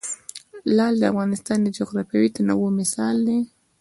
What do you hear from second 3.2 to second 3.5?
دی.